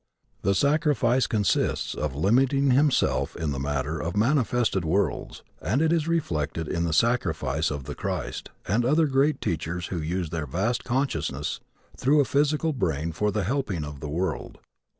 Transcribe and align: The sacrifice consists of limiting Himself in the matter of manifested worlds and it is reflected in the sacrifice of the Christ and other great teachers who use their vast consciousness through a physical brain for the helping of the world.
The 0.41 0.55
sacrifice 0.55 1.27
consists 1.27 1.93
of 1.93 2.15
limiting 2.15 2.71
Himself 2.71 3.35
in 3.35 3.51
the 3.51 3.59
matter 3.59 3.99
of 3.99 4.17
manifested 4.17 4.83
worlds 4.83 5.43
and 5.61 5.79
it 5.79 5.93
is 5.93 6.07
reflected 6.07 6.67
in 6.67 6.85
the 6.85 6.91
sacrifice 6.91 7.69
of 7.69 7.83
the 7.83 7.93
Christ 7.93 8.49
and 8.67 8.83
other 8.83 9.05
great 9.05 9.39
teachers 9.41 9.89
who 9.89 10.01
use 10.01 10.31
their 10.31 10.47
vast 10.47 10.83
consciousness 10.83 11.59
through 11.95 12.19
a 12.19 12.25
physical 12.25 12.73
brain 12.73 13.11
for 13.11 13.29
the 13.29 13.43
helping 13.43 13.83
of 13.85 13.99
the 13.99 14.09
world. 14.09 14.57